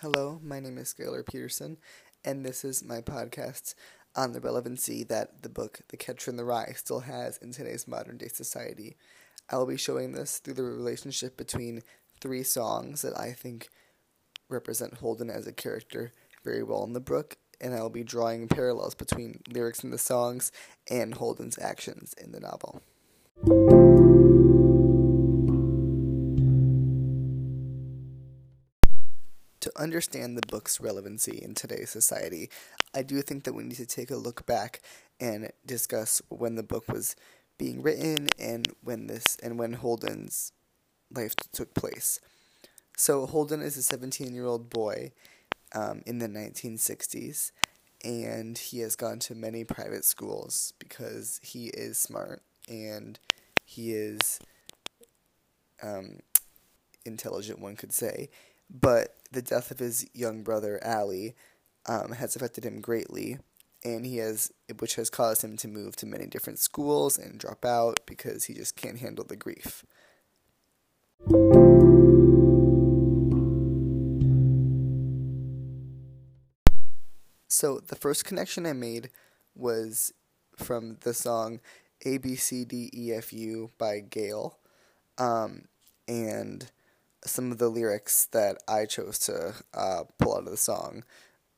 Hello, 0.00 0.38
my 0.44 0.60
name 0.60 0.78
is 0.78 0.94
Skylar 0.94 1.26
Peterson, 1.26 1.76
and 2.24 2.46
this 2.46 2.64
is 2.64 2.84
my 2.84 3.00
podcast 3.00 3.74
on 4.14 4.30
the 4.30 4.40
relevancy 4.40 5.02
that 5.02 5.42
the 5.42 5.48
book 5.48 5.80
The 5.88 5.96
Catcher 5.96 6.30
in 6.30 6.36
the 6.36 6.44
Rye 6.44 6.72
still 6.76 7.00
has 7.00 7.36
in 7.38 7.50
today's 7.50 7.88
modern 7.88 8.16
day 8.16 8.28
society. 8.28 8.96
I 9.50 9.56
will 9.56 9.66
be 9.66 9.76
showing 9.76 10.12
this 10.12 10.38
through 10.38 10.54
the 10.54 10.62
relationship 10.62 11.36
between 11.36 11.82
three 12.20 12.44
songs 12.44 13.02
that 13.02 13.18
I 13.18 13.32
think 13.32 13.70
represent 14.48 14.98
Holden 14.98 15.30
as 15.30 15.48
a 15.48 15.52
character 15.52 16.12
very 16.44 16.62
well 16.62 16.84
in 16.84 16.92
the 16.92 17.00
book, 17.00 17.36
and 17.60 17.74
I 17.74 17.82
will 17.82 17.90
be 17.90 18.04
drawing 18.04 18.46
parallels 18.46 18.94
between 18.94 19.40
lyrics 19.50 19.82
in 19.82 19.90
the 19.90 19.98
songs 19.98 20.52
and 20.88 21.14
Holden's 21.14 21.58
actions 21.58 22.14
in 22.22 22.30
the 22.30 22.38
novel. 22.38 22.82
Understand 29.88 30.36
the 30.36 30.46
book's 30.46 30.82
relevancy 30.82 31.38
in 31.42 31.54
today's 31.54 31.88
society, 31.88 32.50
I 32.94 33.02
do 33.02 33.22
think 33.22 33.44
that 33.44 33.54
we 33.54 33.64
need 33.64 33.78
to 33.78 33.86
take 33.86 34.10
a 34.10 34.16
look 34.16 34.44
back 34.44 34.82
and 35.18 35.50
discuss 35.64 36.20
when 36.28 36.56
the 36.56 36.62
book 36.62 36.88
was 36.88 37.16
being 37.56 37.80
written 37.80 38.28
and 38.38 38.68
when 38.84 39.06
this 39.06 39.38
and 39.42 39.58
when 39.58 39.72
Holden's 39.72 40.52
life 41.10 41.34
took 41.52 41.72
place. 41.72 42.20
So 42.98 43.24
Holden 43.24 43.62
is 43.62 43.78
a 43.78 43.96
17-year-old 43.96 44.68
boy 44.68 45.12
um, 45.74 46.02
in 46.04 46.18
the 46.18 46.28
1960s, 46.28 47.50
and 48.04 48.58
he 48.58 48.80
has 48.80 48.94
gone 48.94 49.20
to 49.20 49.34
many 49.34 49.64
private 49.64 50.04
schools 50.04 50.74
because 50.78 51.40
he 51.42 51.68
is 51.68 51.96
smart 51.96 52.42
and 52.68 53.18
he 53.64 53.92
is 53.92 54.38
um, 55.82 56.18
intelligent, 57.06 57.58
one 57.58 57.76
could 57.76 57.94
say. 57.94 58.28
But 58.70 59.14
the 59.32 59.42
death 59.42 59.70
of 59.70 59.78
his 59.78 60.06
young 60.12 60.42
brother 60.42 60.78
Allie 60.84 61.34
um, 61.86 62.12
has 62.12 62.36
affected 62.36 62.64
him 62.64 62.80
greatly, 62.80 63.38
and 63.84 64.04
he 64.04 64.18
has, 64.18 64.52
which 64.78 64.96
has 64.96 65.08
caused 65.10 65.42
him 65.42 65.56
to 65.56 65.68
move 65.68 65.96
to 65.96 66.06
many 66.06 66.26
different 66.26 66.58
schools 66.58 67.16
and 67.16 67.38
drop 67.38 67.64
out 67.64 68.00
because 68.06 68.44
he 68.44 68.54
just 68.54 68.76
can't 68.76 68.98
handle 68.98 69.24
the 69.24 69.36
grief. 69.36 69.84
So 77.50 77.80
the 77.80 77.96
first 77.96 78.24
connection 78.24 78.66
I 78.66 78.72
made 78.72 79.10
was 79.54 80.12
from 80.56 80.98
the 81.00 81.14
song 81.14 81.60
A 82.04 82.18
B 82.18 82.36
C 82.36 82.64
D 82.64 82.90
E 82.94 83.12
F 83.12 83.32
U 83.32 83.70
by 83.78 84.00
Gayle. 84.00 84.58
um, 85.18 85.64
and 86.06 86.70
some 87.28 87.52
of 87.52 87.58
the 87.58 87.68
lyrics 87.68 88.26
that 88.32 88.58
I 88.66 88.86
chose 88.86 89.18
to 89.20 89.54
uh, 89.74 90.04
pull 90.18 90.34
out 90.34 90.44
of 90.44 90.50
the 90.50 90.56
song 90.56 91.04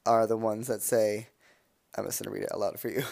are 0.07 0.27
the 0.27 0.37
ones 0.37 0.67
that 0.67 0.83
say, 0.83 1.29
I'm 1.97 2.05
just 2.05 2.23
going 2.23 2.33
to 2.33 2.41
read 2.41 2.45
it 2.45 2.53
aloud 2.53 2.79
for 2.79 2.89
you. 2.89 3.05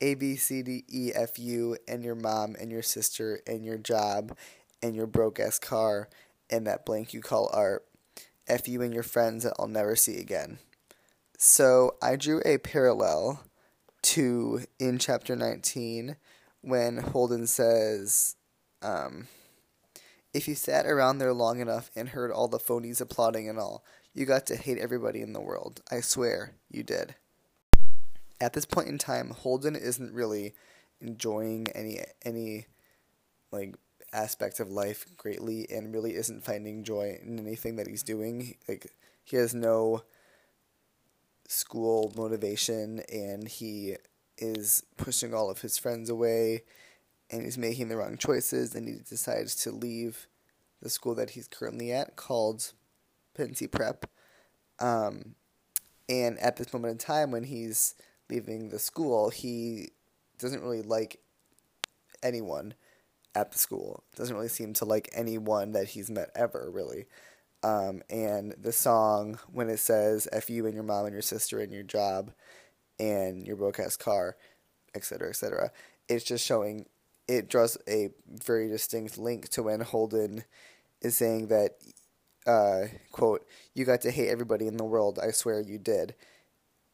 A, 0.00 0.14
B, 0.14 0.36
C, 0.36 0.62
D, 0.62 0.84
E, 0.88 1.12
F, 1.14 1.38
U, 1.38 1.76
and 1.88 2.04
your 2.04 2.14
mom, 2.14 2.54
and 2.60 2.70
your 2.70 2.82
sister, 2.82 3.40
and 3.46 3.64
your 3.64 3.78
job, 3.78 4.36
and 4.82 4.94
your 4.94 5.06
broke 5.06 5.40
ass 5.40 5.58
car, 5.58 6.08
and 6.50 6.66
that 6.66 6.84
blank 6.84 7.14
you 7.14 7.22
call 7.22 7.50
art. 7.52 7.86
F 8.46 8.68
you 8.68 8.82
and 8.82 8.94
your 8.94 9.02
friends 9.02 9.44
that 9.44 9.54
I'll 9.58 9.66
never 9.66 9.96
see 9.96 10.18
again. 10.18 10.58
So 11.38 11.96
I 12.00 12.16
drew 12.16 12.40
a 12.44 12.58
parallel 12.58 13.42
to 14.02 14.62
in 14.78 14.98
chapter 14.98 15.34
19 15.34 16.16
when 16.60 16.98
Holden 16.98 17.46
says, 17.46 18.36
um, 18.82 19.26
if 20.36 20.46
you 20.46 20.54
sat 20.54 20.84
around 20.84 21.16
there 21.16 21.32
long 21.32 21.60
enough 21.60 21.90
and 21.96 22.10
heard 22.10 22.30
all 22.30 22.46
the 22.46 22.58
phonies 22.58 23.00
applauding 23.00 23.48
and 23.48 23.58
all, 23.58 23.82
you 24.12 24.26
got 24.26 24.46
to 24.46 24.56
hate 24.56 24.76
everybody 24.76 25.22
in 25.22 25.32
the 25.32 25.40
world. 25.40 25.80
I 25.90 26.00
swear, 26.02 26.52
you 26.70 26.82
did. 26.82 27.14
At 28.38 28.52
this 28.52 28.66
point 28.66 28.88
in 28.88 28.98
time, 28.98 29.30
Holden 29.30 29.74
isn't 29.74 30.12
really 30.12 30.52
enjoying 31.00 31.68
any 31.74 32.00
any 32.22 32.66
like 33.50 33.76
aspects 34.12 34.60
of 34.60 34.70
life 34.70 35.06
greatly 35.16 35.66
and 35.70 35.94
really 35.94 36.14
isn't 36.14 36.44
finding 36.44 36.84
joy 36.84 37.18
in 37.22 37.38
anything 37.38 37.76
that 37.76 37.86
he's 37.86 38.02
doing. 38.02 38.56
Like 38.68 38.92
he 39.24 39.36
has 39.38 39.54
no 39.54 40.02
school 41.48 42.12
motivation 42.14 43.00
and 43.10 43.48
he 43.48 43.96
is 44.36 44.84
pushing 44.98 45.32
all 45.32 45.48
of 45.48 45.62
his 45.62 45.78
friends 45.78 46.10
away 46.10 46.64
and 47.30 47.42
he's 47.42 47.58
making 47.58 47.88
the 47.88 47.96
wrong 47.96 48.16
choices 48.16 48.74
and 48.74 48.86
he 48.88 48.96
decides 49.08 49.54
to 49.56 49.70
leave 49.70 50.26
the 50.82 50.90
school 50.90 51.14
that 51.14 51.30
he's 51.30 51.48
currently 51.48 51.92
at 51.92 52.16
called 52.16 52.72
Pencey 53.34 53.66
Prep. 53.66 54.06
Um, 54.78 55.34
and 56.08 56.38
at 56.38 56.56
this 56.56 56.72
moment 56.72 56.92
in 56.92 56.98
time 56.98 57.30
when 57.30 57.44
he's 57.44 57.94
leaving 58.30 58.68
the 58.68 58.78
school, 58.78 59.30
he 59.30 59.90
doesn't 60.38 60.62
really 60.62 60.82
like 60.82 61.20
anyone 62.22 62.74
at 63.34 63.52
the 63.52 63.58
school. 63.58 64.04
Doesn't 64.16 64.34
really 64.34 64.48
seem 64.48 64.72
to 64.74 64.84
like 64.84 65.08
anyone 65.12 65.72
that 65.72 65.88
he's 65.88 66.10
met 66.10 66.30
ever, 66.34 66.70
really. 66.72 67.06
Um, 67.62 68.02
and 68.10 68.54
the 68.60 68.72
song, 68.72 69.38
when 69.52 69.68
it 69.68 69.78
says 69.78 70.28
F 70.32 70.50
you 70.50 70.66
and 70.66 70.74
your 70.74 70.84
mom 70.84 71.06
and 71.06 71.12
your 71.12 71.22
sister 71.22 71.58
and 71.58 71.72
your 71.72 71.82
job 71.82 72.32
and 72.98 73.46
your 73.46 73.56
broke 73.56 73.80
ass 73.80 73.96
car, 73.96 74.36
etc., 74.94 75.30
etc., 75.30 75.72
it's 76.08 76.24
just 76.24 76.44
showing 76.44 76.86
it 77.28 77.48
draws 77.48 77.76
a 77.88 78.10
very 78.28 78.68
distinct 78.68 79.18
link 79.18 79.48
to 79.50 79.62
when 79.62 79.80
Holden 79.80 80.44
is 81.02 81.16
saying 81.16 81.48
that, 81.48 81.76
uh, 82.46 82.86
quote, 83.12 83.46
you 83.74 83.84
got 83.84 84.00
to 84.02 84.10
hate 84.10 84.28
everybody 84.28 84.66
in 84.66 84.76
the 84.76 84.84
world, 84.84 85.18
I 85.20 85.30
swear 85.30 85.60
you 85.60 85.78
did. 85.78 86.14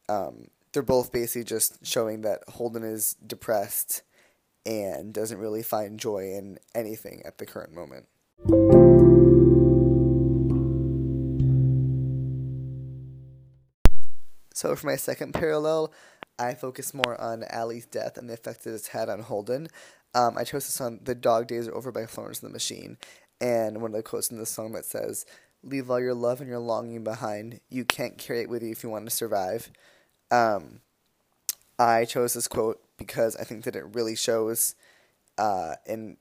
Um, 0.09 0.47
they're 0.71 0.81
both 0.81 1.11
basically 1.11 1.43
just 1.43 1.85
showing 1.85 2.21
that 2.21 2.43
Holden 2.49 2.83
is 2.83 3.15
depressed 3.25 4.01
and 4.65 5.13
doesn't 5.13 5.37
really 5.37 5.61
find 5.63 5.99
joy 5.99 6.33
in 6.33 6.57
anything 6.73 7.21
at 7.25 7.37
the 7.37 7.45
current 7.45 7.73
moment. 7.73 8.07
So, 14.55 14.75
for 14.75 14.87
my 14.87 14.95
second 14.95 15.33
parallel, 15.33 15.91
I 16.39 16.55
focus 16.55 16.93
more 16.93 17.19
on 17.19 17.43
Allie's 17.49 17.85
death 17.85 18.17
and 18.17 18.29
the 18.29 18.33
effect 18.33 18.63
that 18.63 18.73
it's 18.73 18.87
had 18.89 19.09
on 19.09 19.21
Holden. 19.21 19.67
Um, 20.13 20.37
I 20.37 20.43
chose 20.43 20.65
the 20.65 20.71
song 20.71 20.99
"The 21.03 21.15
Dog 21.15 21.47
Days 21.47 21.67
Are 21.67 21.75
Over" 21.75 21.91
by 21.91 22.05
Florence 22.05 22.41
and 22.41 22.49
the 22.49 22.53
Machine, 22.53 22.97
and 23.41 23.81
one 23.81 23.91
of 23.91 23.97
the 23.97 24.03
quotes 24.03 24.29
in 24.29 24.37
the 24.37 24.45
song 24.45 24.73
that 24.73 24.85
says, 24.85 25.25
"Leave 25.63 25.89
all 25.89 25.99
your 25.99 26.13
love 26.13 26.39
and 26.39 26.49
your 26.49 26.59
longing 26.59 27.03
behind. 27.03 27.59
You 27.69 27.85
can't 27.85 28.17
carry 28.17 28.41
it 28.41 28.49
with 28.49 28.63
you 28.63 28.71
if 28.71 28.83
you 28.83 28.89
want 28.89 29.05
to 29.05 29.15
survive." 29.15 29.71
Um, 30.31 30.81
I 31.79 32.05
chose 32.05 32.33
this 32.33 32.47
quote 32.47 32.81
because 32.97 33.35
I 33.35 33.43
think 33.43 33.63
that 33.63 33.75
it 33.75 33.95
really 33.95 34.15
shows 34.15 34.75
uh, 35.37 35.75
and 35.87 36.17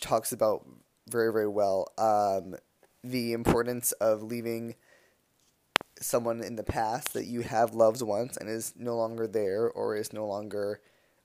talks 0.00 0.32
about 0.32 0.66
very 1.08 1.32
very 1.32 1.48
well 1.48 1.92
um, 1.98 2.56
the 3.04 3.32
importance 3.32 3.92
of 3.92 4.22
leaving 4.22 4.74
someone 6.00 6.42
in 6.42 6.56
the 6.56 6.62
past 6.62 7.14
that 7.14 7.26
you 7.26 7.40
have 7.40 7.74
loved 7.74 8.02
once 8.02 8.36
and 8.36 8.48
is 8.48 8.74
no 8.76 8.96
longer 8.96 9.26
there 9.26 9.68
or 9.68 9.96
is 9.96 10.12
no 10.12 10.26
longer 10.26 10.80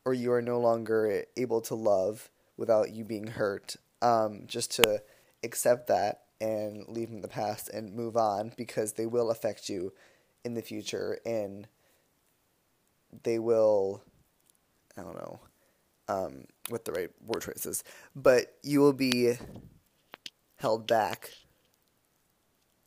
or 0.05 0.13
you 0.13 0.31
are 0.31 0.41
no 0.41 0.59
longer 0.59 1.25
able 1.37 1.61
to 1.61 1.75
love 1.75 2.29
without 2.57 2.91
you 2.91 3.03
being 3.03 3.27
hurt. 3.27 3.75
Um, 4.01 4.43
just 4.47 4.71
to 4.75 5.03
accept 5.43 5.87
that 5.87 6.23
and 6.39 6.87
leave 6.87 7.09
in 7.09 7.21
the 7.21 7.27
past 7.27 7.69
and 7.69 7.93
move 7.93 8.17
on 8.17 8.51
because 8.57 8.93
they 8.93 9.05
will 9.05 9.29
affect 9.29 9.69
you 9.69 9.93
in 10.43 10.55
the 10.55 10.61
future 10.61 11.19
and 11.23 11.67
they 13.23 13.38
will 13.38 14.01
I 14.97 15.01
don't 15.03 15.15
know 15.15 15.39
um, 16.07 16.45
what 16.69 16.85
the 16.85 16.91
right 16.91 17.09
word 17.25 17.41
choice 17.43 17.65
is, 17.65 17.83
but 18.15 18.55
you 18.63 18.79
will 18.81 18.93
be 18.93 19.33
held 20.57 20.88
back, 20.88 21.31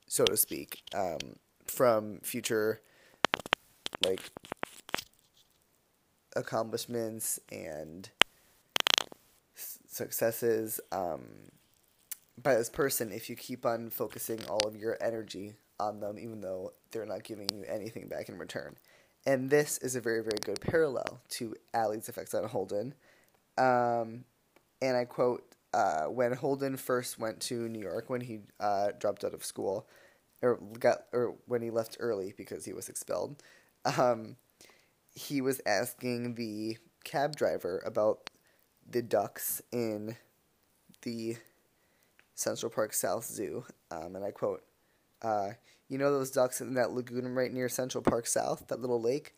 so 0.06 0.24
to 0.24 0.36
speak, 0.36 0.82
um, 0.94 1.36
from 1.74 2.20
future 2.22 2.81
like 4.04 4.20
accomplishments 6.37 7.38
and 7.50 8.10
successes 9.54 10.81
um, 10.93 11.22
by 12.43 12.54
this 12.54 12.69
person 12.69 13.12
if 13.12 13.31
you 13.31 13.37
keep 13.37 13.64
on 13.64 13.90
focusing 13.90 14.40
all 14.49 14.60
of 14.66 14.76
your 14.76 14.99
energy 15.00 15.54
on 15.81 16.00
them, 16.00 16.19
even 16.19 16.40
though 16.40 16.72
they're 16.90 17.06
not 17.06 17.25
giving 17.25 17.49
you 17.52 17.64
anything 17.69 18.08
back 18.08 18.28
in 18.28 18.38
return. 18.38 18.76
And 19.26 19.49
this 19.49 19.78
is 19.78 19.96
a 19.96 20.00
very, 20.00 20.22
very 20.22 20.38
good 20.40 20.60
parallel 20.60 21.20
to 21.31 21.54
Allie's 21.72 22.08
effects 22.08 22.34
on 22.34 22.44
Holden. 22.44 22.94
Um, 23.56 24.25
and 24.82 24.96
I 24.96 25.04
quote 25.06 25.54
uh, 25.72 26.04
When 26.04 26.32
Holden 26.32 26.76
first 26.76 27.19
went 27.19 27.40
to 27.43 27.69
New 27.69 27.81
York, 27.81 28.10
when 28.10 28.20
he 28.20 28.40
uh, 28.60 28.88
dropped 28.99 29.25
out 29.25 29.32
of 29.32 29.44
school, 29.44 29.87
or 30.44 30.61
got, 30.79 31.06
or 31.12 31.37
when 31.46 31.62
he 31.62 31.70
left 31.70 31.96
early 31.99 32.35
because 32.37 32.64
he 32.64 32.73
was 32.73 32.88
expelled, 32.88 33.43
um, 33.85 34.37
he 35.14 35.41
was 35.41 35.61
asking 35.67 36.35
the 36.35 36.76
cab 37.05 37.37
driver 37.37 37.82
about 37.87 38.31
the 38.88 39.02
ducks 39.02 39.62
in 39.73 40.17
the 41.02 41.37
Central 42.35 42.70
Park 42.70 42.93
South 42.93 43.25
Zoo, 43.25 43.64
um, 43.91 44.17
and 44.17 44.25
I 44.25 44.31
quote, 44.31 44.62
uh, 45.23 45.50
You 45.88 45.99
know 45.99 46.12
those 46.12 46.31
ducks 46.31 46.61
in 46.61 46.75
that 46.75 46.93
lagoon 46.93 47.29
right 47.35 47.52
near 47.52 47.69
Central 47.69 48.02
Park 48.02 48.26
South, 48.26 48.67
that 48.69 48.81
little 48.81 49.00
lake? 49.00 49.35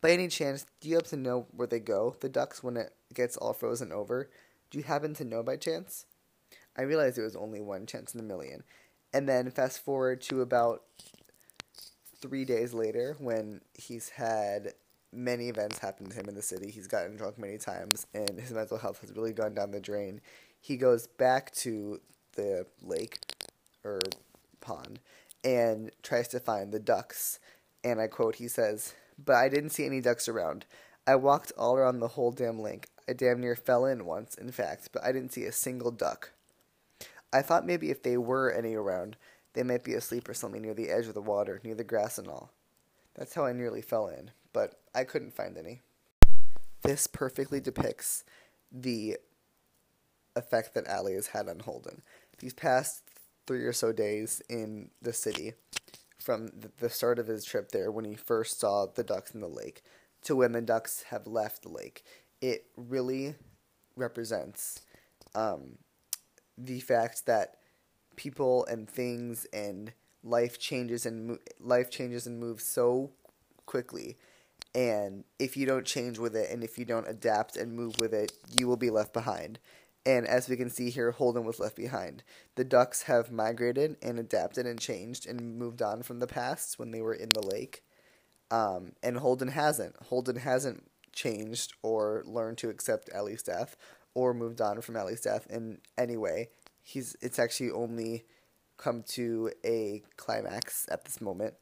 By 0.00 0.10
any 0.10 0.28
chance, 0.28 0.66
do 0.80 0.88
you 0.88 0.96
happen 0.96 1.10
to 1.10 1.16
know 1.16 1.46
where 1.50 1.66
they 1.66 1.80
go, 1.80 2.16
the 2.20 2.28
ducks, 2.28 2.62
when 2.62 2.76
it 2.76 2.92
gets 3.14 3.36
all 3.36 3.54
frozen 3.54 3.90
over? 3.90 4.28
Do 4.70 4.78
you 4.78 4.84
happen 4.84 5.14
to 5.14 5.24
know 5.24 5.42
by 5.42 5.56
chance? 5.56 6.04
I 6.76 6.82
realized 6.82 7.16
there 7.16 7.24
was 7.24 7.36
only 7.36 7.60
one 7.60 7.86
chance 7.86 8.14
in 8.14 8.20
a 8.20 8.24
million. 8.24 8.64
And 9.14 9.28
then 9.28 9.52
fast 9.52 9.84
forward 9.84 10.20
to 10.22 10.42
about 10.42 10.82
three 12.20 12.44
days 12.44 12.74
later 12.74 13.14
when 13.20 13.60
he's 13.72 14.08
had 14.08 14.74
many 15.12 15.48
events 15.48 15.78
happen 15.78 16.08
to 16.08 16.16
him 16.16 16.28
in 16.28 16.34
the 16.34 16.42
city. 16.42 16.72
He's 16.72 16.88
gotten 16.88 17.16
drunk 17.16 17.38
many 17.38 17.56
times 17.56 18.08
and 18.12 18.40
his 18.40 18.50
mental 18.50 18.76
health 18.76 19.00
has 19.02 19.12
really 19.12 19.32
gone 19.32 19.54
down 19.54 19.70
the 19.70 19.80
drain. 19.80 20.20
He 20.60 20.76
goes 20.76 21.06
back 21.06 21.52
to 21.56 22.00
the 22.34 22.66
lake 22.82 23.20
or 23.84 24.00
pond 24.60 24.98
and 25.44 25.92
tries 26.02 26.26
to 26.28 26.40
find 26.40 26.72
the 26.72 26.80
ducks. 26.80 27.38
And 27.84 28.00
I 28.00 28.08
quote, 28.08 28.36
he 28.36 28.48
says, 28.48 28.94
But 29.22 29.36
I 29.36 29.48
didn't 29.48 29.70
see 29.70 29.86
any 29.86 30.00
ducks 30.00 30.28
around. 30.28 30.64
I 31.06 31.14
walked 31.14 31.52
all 31.56 31.76
around 31.76 32.00
the 32.00 32.08
whole 32.08 32.32
damn 32.32 32.58
lake. 32.58 32.88
I 33.08 33.12
damn 33.12 33.40
near 33.40 33.54
fell 33.54 33.84
in 33.84 34.06
once, 34.06 34.34
in 34.34 34.50
fact, 34.50 34.88
but 34.92 35.04
I 35.04 35.12
didn't 35.12 35.34
see 35.34 35.44
a 35.44 35.52
single 35.52 35.92
duck. 35.92 36.32
I 37.34 37.42
thought 37.42 37.66
maybe 37.66 37.90
if 37.90 38.02
they 38.02 38.16
were 38.16 38.52
any 38.52 38.74
around, 38.74 39.16
they 39.54 39.64
might 39.64 39.82
be 39.82 39.94
asleep 39.94 40.28
or 40.28 40.34
something 40.34 40.62
near 40.62 40.72
the 40.72 40.88
edge 40.88 41.08
of 41.08 41.14
the 41.14 41.20
water, 41.20 41.60
near 41.64 41.74
the 41.74 41.82
grass 41.82 42.16
and 42.16 42.28
all. 42.28 42.52
That's 43.14 43.34
how 43.34 43.44
I 43.44 43.52
nearly 43.52 43.82
fell 43.82 44.06
in, 44.06 44.30
but 44.52 44.80
I 44.94 45.02
couldn't 45.02 45.34
find 45.34 45.58
any. 45.58 45.82
This 46.82 47.08
perfectly 47.08 47.58
depicts 47.58 48.22
the 48.70 49.18
effect 50.36 50.74
that 50.74 50.86
Allie 50.86 51.14
has 51.14 51.28
had 51.28 51.48
on 51.48 51.58
Holden. 51.58 52.02
These 52.38 52.54
past 52.54 53.02
three 53.48 53.64
or 53.64 53.72
so 53.72 53.92
days 53.92 54.40
in 54.48 54.90
the 55.02 55.12
city, 55.12 55.54
from 56.20 56.50
the 56.78 56.88
start 56.88 57.18
of 57.18 57.26
his 57.26 57.44
trip 57.44 57.72
there 57.72 57.90
when 57.90 58.04
he 58.04 58.14
first 58.14 58.60
saw 58.60 58.86
the 58.86 59.04
ducks 59.04 59.32
in 59.34 59.40
the 59.40 59.48
lake 59.48 59.82
to 60.22 60.36
when 60.36 60.52
the 60.52 60.62
ducks 60.62 61.04
have 61.10 61.26
left 61.26 61.62
the 61.62 61.68
lake, 61.68 62.02
it 62.40 62.66
really 62.76 63.34
represents 63.96 64.80
um, 65.34 65.78
the 66.56 66.80
fact 66.80 67.26
that 67.26 67.56
people 68.16 68.64
and 68.66 68.88
things 68.88 69.46
and 69.52 69.92
life 70.22 70.58
changes 70.58 71.04
and 71.04 71.26
mo- 71.26 71.38
life 71.60 71.90
changes 71.90 72.26
and 72.26 72.38
moves 72.38 72.64
so 72.64 73.10
quickly. 73.66 74.16
And 74.74 75.24
if 75.38 75.56
you 75.56 75.66
don't 75.66 75.86
change 75.86 76.18
with 76.18 76.34
it 76.34 76.50
and 76.50 76.64
if 76.64 76.78
you 76.78 76.84
don't 76.84 77.08
adapt 77.08 77.56
and 77.56 77.72
move 77.72 77.98
with 77.98 78.12
it 78.12 78.32
you 78.50 78.66
will 78.66 78.76
be 78.76 78.90
left 78.90 79.12
behind. 79.12 79.58
And 80.06 80.26
as 80.26 80.48
we 80.48 80.56
can 80.56 80.68
see 80.70 80.90
here 80.90 81.12
holden 81.12 81.44
was 81.44 81.60
left 81.60 81.76
behind. 81.76 82.22
The 82.56 82.64
ducks 82.64 83.02
have 83.02 83.32
migrated 83.32 83.96
and 84.02 84.18
adapted 84.18 84.66
and 84.66 84.78
changed 84.78 85.26
and 85.26 85.58
moved 85.58 85.82
on 85.82 86.02
from 86.02 86.18
the 86.18 86.26
past 86.26 86.78
when 86.78 86.90
they 86.90 87.00
were 87.00 87.14
in 87.14 87.30
the 87.30 87.46
lake. 87.46 87.82
Um, 88.50 88.92
and 89.02 89.18
holden 89.18 89.48
hasn't. 89.48 89.96
Holden 90.08 90.36
hasn't 90.36 90.90
changed 91.12 91.72
or 91.82 92.22
learned 92.26 92.58
to 92.58 92.68
accept 92.68 93.08
Allie's 93.14 93.42
death 93.42 93.76
or 94.14 94.32
moved 94.32 94.60
on 94.60 94.80
from 94.80 94.96
Allie's 94.96 95.20
death 95.20 95.46
in 95.50 95.78
any 95.98 96.16
way. 96.16 96.48
He's 96.82 97.16
it's 97.20 97.38
actually 97.38 97.70
only 97.70 98.24
come 98.76 99.02
to 99.08 99.50
a 99.64 100.02
climax 100.16 100.86
at 100.90 101.04
this 101.04 101.20
moment. 101.20 101.54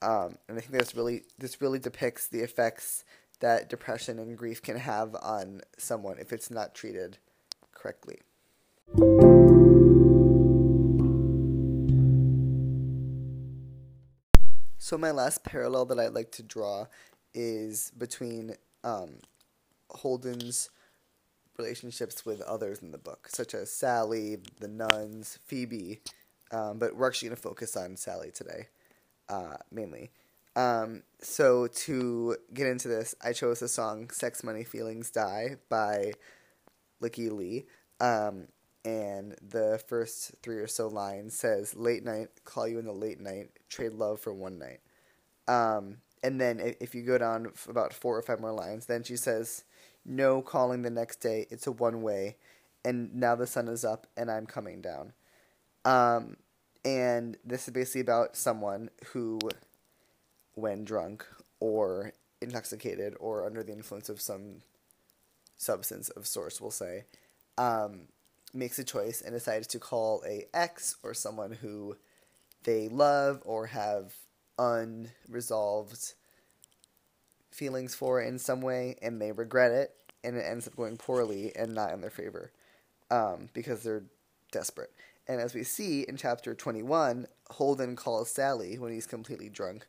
Um, 0.00 0.36
and 0.48 0.58
I 0.58 0.60
think 0.60 0.72
this 0.72 0.96
really 0.96 1.22
this 1.38 1.60
really 1.60 1.78
depicts 1.78 2.28
the 2.28 2.40
effects 2.40 3.04
that 3.40 3.68
depression 3.68 4.18
and 4.18 4.38
grief 4.38 4.62
can 4.62 4.76
have 4.76 5.14
on 5.20 5.62
someone 5.76 6.18
if 6.18 6.32
it's 6.32 6.50
not 6.50 6.74
treated 6.74 7.18
correctly. 7.72 8.20
So 14.78 14.98
my 14.98 15.10
last 15.10 15.44
parallel 15.44 15.86
that 15.86 15.98
I'd 15.98 16.12
like 16.12 16.32
to 16.32 16.42
draw 16.42 16.86
is 17.34 17.92
between 17.96 18.56
um, 18.84 19.20
Holden's 19.90 20.70
relationships 21.62 22.26
with 22.26 22.40
others 22.42 22.82
in 22.82 22.90
the 22.90 22.98
book, 22.98 23.28
such 23.30 23.54
as 23.54 23.70
Sally, 23.70 24.38
the 24.60 24.68
nuns, 24.68 25.38
Phoebe, 25.46 26.00
um, 26.50 26.78
but 26.78 26.96
we're 26.96 27.06
actually 27.06 27.28
going 27.28 27.36
to 27.36 27.42
focus 27.42 27.76
on 27.76 27.96
Sally 27.96 28.30
today, 28.30 28.68
uh, 29.28 29.56
mainly. 29.70 30.10
Um, 30.56 31.02
so 31.20 31.66
to 31.66 32.36
get 32.52 32.66
into 32.66 32.88
this, 32.88 33.14
I 33.24 33.32
chose 33.32 33.60
the 33.60 33.68
song 33.68 34.10
"Sex, 34.10 34.44
Money, 34.44 34.64
Feelings, 34.64 35.10
Die" 35.10 35.56
by 35.68 36.12
Lykke 37.00 37.30
Li, 37.30 37.66
um, 38.00 38.48
and 38.84 39.36
the 39.40 39.80
first 39.86 40.32
three 40.42 40.56
or 40.56 40.66
so 40.66 40.88
lines 40.88 41.38
says, 41.38 41.74
"Late 41.74 42.04
night, 42.04 42.28
call 42.44 42.68
you 42.68 42.78
in 42.78 42.84
the 42.84 42.92
late 42.92 43.20
night, 43.20 43.50
trade 43.68 43.94
love 43.94 44.20
for 44.20 44.34
one 44.34 44.58
night." 44.58 44.80
Um, 45.48 45.98
and 46.22 46.40
then 46.40 46.74
if 46.80 46.94
you 46.94 47.02
go 47.02 47.18
down 47.18 47.52
about 47.68 47.92
four 47.94 48.18
or 48.18 48.22
five 48.22 48.40
more 48.40 48.52
lines, 48.52 48.86
then 48.86 49.02
she 49.04 49.16
says, 49.16 49.64
"No 50.04 50.42
calling 50.42 50.82
the 50.82 50.90
next 50.90 51.16
day. 51.20 51.46
It's 51.50 51.66
a 51.66 51.72
one 51.72 52.02
way, 52.02 52.36
and 52.84 53.14
now 53.14 53.34
the 53.34 53.46
sun 53.46 53.68
is 53.68 53.84
up 53.84 54.06
and 54.16 54.30
I'm 54.30 54.46
coming 54.46 54.80
down." 54.80 55.12
Um, 55.84 56.36
and 56.84 57.36
this 57.44 57.68
is 57.68 57.74
basically 57.74 58.00
about 58.00 58.36
someone 58.36 58.90
who, 59.12 59.38
when 60.54 60.84
drunk 60.84 61.26
or 61.60 62.12
intoxicated 62.40 63.14
or 63.20 63.46
under 63.46 63.62
the 63.62 63.72
influence 63.72 64.08
of 64.08 64.20
some 64.20 64.62
substance 65.56 66.08
of 66.10 66.26
source, 66.26 66.60
we'll 66.60 66.70
say, 66.70 67.04
um, 67.56 68.08
makes 68.52 68.78
a 68.78 68.84
choice 68.84 69.22
and 69.22 69.32
decides 69.32 69.66
to 69.68 69.78
call 69.78 70.22
a 70.26 70.46
ex 70.52 70.96
or 71.02 71.14
someone 71.14 71.52
who 71.52 71.96
they 72.64 72.88
love 72.88 73.42
or 73.44 73.66
have 73.66 74.14
unresolved 74.58 76.14
feelings 77.52 77.94
for 77.94 78.20
in 78.20 78.38
some 78.38 78.60
way 78.60 78.96
and 79.02 79.20
they 79.20 79.32
regret 79.32 79.72
it 79.72 79.94
and 80.24 80.36
it 80.36 80.44
ends 80.46 80.66
up 80.66 80.76
going 80.76 80.96
poorly 80.96 81.52
and 81.56 81.74
not 81.74 81.92
in 81.92 82.00
their 82.00 82.10
favor 82.10 82.50
um, 83.10 83.48
because 83.52 83.82
they're 83.82 84.04
desperate. 84.50 84.90
And 85.28 85.40
as 85.40 85.54
we 85.54 85.62
see 85.62 86.02
in 86.02 86.16
chapter 86.16 86.54
21, 86.54 87.26
Holden 87.50 87.96
calls 87.96 88.30
Sally 88.30 88.78
when 88.78 88.92
he's 88.92 89.06
completely 89.06 89.48
drunk 89.48 89.86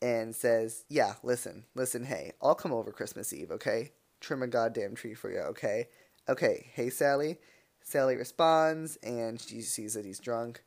and 0.00 0.34
says, 0.34 0.84
Yeah, 0.88 1.14
listen, 1.22 1.64
listen, 1.74 2.04
hey, 2.04 2.32
I'll 2.40 2.54
come 2.54 2.72
over 2.72 2.92
Christmas 2.92 3.32
Eve, 3.32 3.50
okay? 3.50 3.92
Trim 4.20 4.42
a 4.42 4.46
goddamn 4.46 4.94
tree 4.94 5.14
for 5.14 5.30
you, 5.30 5.40
okay? 5.40 5.88
Okay, 6.28 6.70
hey, 6.74 6.90
Sally. 6.90 7.38
Sally 7.82 8.16
responds 8.16 8.96
and 9.02 9.40
she 9.40 9.62
sees 9.62 9.94
that 9.94 10.04
he's 10.04 10.20
drunk. 10.20 10.62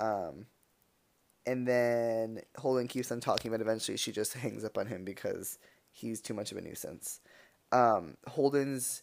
Um, 0.00 0.46
and 1.46 1.68
then 1.68 2.40
Holden 2.56 2.88
keeps 2.88 3.12
on 3.12 3.20
talking, 3.20 3.50
but 3.50 3.60
eventually 3.60 3.96
she 3.96 4.12
just 4.12 4.32
hangs 4.34 4.64
up 4.64 4.78
on 4.78 4.86
him 4.86 5.04
because 5.04 5.58
he's 5.94 6.20
too 6.20 6.34
much 6.34 6.52
of 6.52 6.58
a 6.58 6.60
nuisance. 6.60 7.20
Um, 7.72 8.16
Holden's 8.26 9.02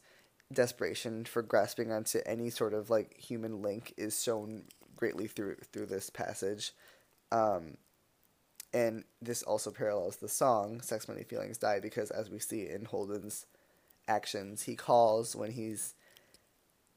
desperation 0.53 1.24
for 1.24 1.41
grasping 1.41 1.91
onto 1.91 2.19
any 2.25 2.50
sort 2.50 2.74
of 2.74 2.89
like 2.89 3.17
human 3.17 3.62
link 3.62 3.93
is 3.98 4.21
shown 4.21 4.65
greatly 4.95 5.27
through 5.27 5.55
through 5.71 5.88
this 5.88 6.10
passage. 6.10 6.74
Um, 7.31 7.77
and 8.74 9.05
this 9.21 9.41
also 9.43 9.71
parallels 9.71 10.17
the 10.17 10.29
song 10.29 10.81
"Sex, 10.81 11.07
Money, 11.07 11.24
Feelings, 11.24 11.57
Die" 11.57 11.79
because, 11.79 12.12
as 12.12 12.29
we 12.29 12.39
see 12.39 12.69
in 12.69 12.86
Holden's 12.86 13.45
actions, 14.07 14.63
he 14.63 14.75
calls 14.75 15.36
when 15.36 15.51
he's 15.51 15.95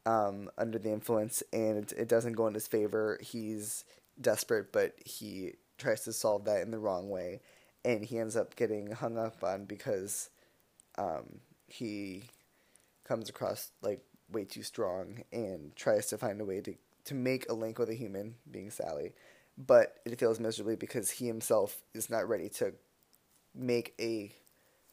um, 0.06 0.50
under 0.58 0.78
the 0.78 0.92
influence, 0.92 1.42
and 1.52 1.78
it, 1.78 1.92
it 1.92 2.08
doesn't 2.08 2.34
go 2.34 2.46
in 2.46 2.54
his 2.54 2.66
favor. 2.66 3.18
He's 3.22 3.84
desperate, 4.20 4.72
but 4.72 4.94
he 5.04 5.52
tries 5.78 6.02
to 6.02 6.12
solve 6.12 6.44
that 6.44 6.62
in 6.62 6.70
the 6.70 6.78
wrong 6.78 7.10
way, 7.10 7.40
and 7.84 8.04
he 8.04 8.18
ends 8.18 8.36
up 8.36 8.56
getting 8.56 8.92
hung 8.92 9.18
up 9.18 9.42
on 9.44 9.64
because 9.64 10.30
um, 10.96 11.40
he 11.66 12.24
comes 13.04 13.28
across 13.28 13.70
like 13.82 14.00
way 14.30 14.44
too 14.44 14.62
strong 14.62 15.22
and 15.32 15.74
tries 15.76 16.06
to 16.06 16.18
find 16.18 16.40
a 16.40 16.44
way 16.44 16.60
to 16.60 16.74
to 17.04 17.14
make 17.14 17.48
a 17.50 17.52
link 17.52 17.78
with 17.78 17.90
a 17.90 17.94
human, 17.94 18.34
being 18.50 18.70
Sally, 18.70 19.12
but 19.58 19.98
it 20.04 20.18
fails 20.18 20.40
miserably 20.40 20.76
because 20.76 21.10
he 21.10 21.26
himself 21.26 21.82
is 21.92 22.08
not 22.08 22.26
ready 22.26 22.48
to 22.48 22.72
make 23.54 23.94
a 24.00 24.32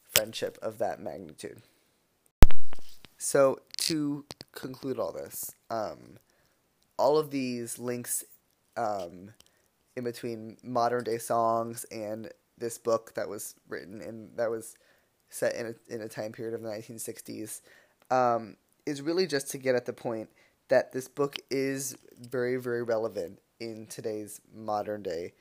friendship 0.03 0.57
of 0.61 0.77
that 0.79 0.99
magnitude. 0.99 1.61
So 3.17 3.59
to 3.77 4.25
conclude 4.51 4.99
all 4.99 5.13
this, 5.13 5.55
um, 5.69 6.17
all 6.97 7.17
of 7.17 7.31
these 7.31 7.79
links 7.79 8.25
um, 8.75 9.31
in 9.95 10.03
between 10.03 10.57
modern 10.63 11.03
day 11.03 11.17
songs 11.17 11.85
and 11.91 12.29
this 12.61 12.77
book 12.77 13.13
that 13.15 13.27
was 13.27 13.55
written 13.67 14.01
and 14.01 14.37
that 14.37 14.49
was 14.49 14.75
set 15.29 15.55
in 15.55 15.65
a, 15.67 15.93
in 15.93 16.01
a 16.01 16.07
time 16.07 16.31
period 16.31 16.53
of 16.53 16.61
the 16.61 16.69
1960s 16.69 17.61
um, 18.09 18.55
is 18.85 19.01
really 19.01 19.27
just 19.27 19.51
to 19.51 19.57
get 19.57 19.75
at 19.75 19.85
the 19.85 19.93
point 19.93 20.29
that 20.69 20.93
this 20.93 21.09
book 21.09 21.37
is 21.49 21.97
very 22.17 22.55
very 22.55 22.83
relevant 22.83 23.39
in 23.59 23.85
today's 23.87 24.39
modern 24.53 25.03
day 25.03 25.33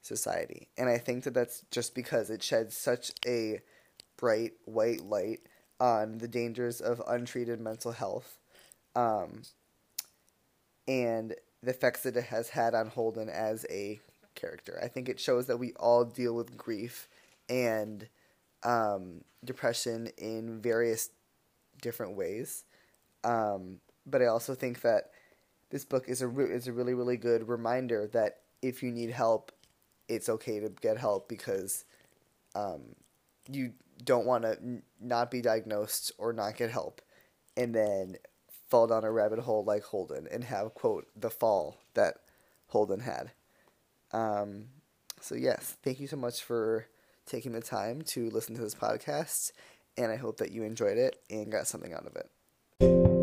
society. 0.00 0.68
And 0.78 0.88
i 0.88 0.98
think 0.98 1.24
that 1.24 1.34
that's 1.34 1.64
just 1.70 1.94
because 1.94 2.30
it 2.30 2.42
sheds 2.42 2.76
such 2.76 3.12
a 3.26 3.60
bright 4.16 4.52
white 4.64 5.02
light 5.02 5.40
on 5.78 6.18
the 6.18 6.28
dangers 6.28 6.80
of 6.80 7.02
untreated 7.06 7.60
mental 7.60 7.92
health 7.92 8.38
um, 8.94 9.42
and 10.88 11.34
the 11.62 11.70
effects 11.70 12.02
that 12.02 12.16
it 12.16 12.24
has 12.24 12.50
had 12.50 12.74
on 12.74 12.88
Holden 12.88 13.28
as 13.28 13.66
a 13.70 14.00
character. 14.36 14.78
I 14.82 14.88
think 14.88 15.08
it 15.08 15.18
shows 15.18 15.46
that 15.46 15.58
we 15.58 15.72
all 15.74 16.04
deal 16.04 16.34
with 16.34 16.56
grief 16.56 17.08
and 17.48 18.08
um, 18.62 19.22
depression 19.44 20.08
in 20.18 20.60
various 20.60 21.10
different 21.80 22.16
ways. 22.16 22.64
Um, 23.24 23.80
but 24.06 24.22
I 24.22 24.26
also 24.26 24.54
think 24.54 24.82
that 24.82 25.10
this 25.70 25.84
book 25.84 26.08
is 26.08 26.22
a 26.22 26.28
re- 26.28 26.52
is 26.52 26.68
a 26.68 26.72
really 26.72 26.94
really 26.94 27.16
good 27.16 27.48
reminder 27.48 28.08
that 28.12 28.40
if 28.62 28.82
you 28.82 28.90
need 28.90 29.10
help, 29.10 29.52
it's 30.08 30.28
okay 30.28 30.60
to 30.60 30.68
get 30.80 30.96
help 30.96 31.28
because 31.28 31.84
um, 32.54 32.94
you 33.50 33.72
don't 34.04 34.26
want 34.26 34.44
to 34.44 34.52
n- 34.52 34.82
not 35.00 35.30
be 35.30 35.40
diagnosed 35.40 36.12
or 36.18 36.32
not 36.32 36.56
get 36.56 36.70
help, 36.70 37.02
and 37.56 37.74
then 37.74 38.16
fall 38.68 38.86
down 38.86 39.04
a 39.04 39.10
rabbit 39.10 39.40
hole 39.40 39.64
like 39.64 39.82
Holden 39.84 40.26
and 40.30 40.44
have 40.44 40.74
quote 40.74 41.06
the 41.16 41.30
fall 41.30 41.78
that 41.94 42.16
Holden 42.68 43.00
had. 43.00 43.32
Um, 44.16 44.68
so 45.20 45.34
yes, 45.34 45.76
thank 45.84 46.00
you 46.00 46.06
so 46.06 46.16
much 46.16 46.42
for 46.42 46.86
taking 47.26 47.52
the 47.52 47.60
time 47.60 48.00
to 48.02 48.30
listen 48.30 48.54
to 48.54 48.62
this 48.62 48.74
podcast, 48.74 49.52
and 49.98 50.10
I 50.10 50.16
hope 50.16 50.38
that 50.38 50.52
you 50.52 50.62
enjoyed 50.62 50.96
it 50.96 51.16
and 51.28 51.52
got 51.52 51.66
something 51.66 51.92
out 51.92 52.06
of 52.06 52.16
it. 52.16 53.15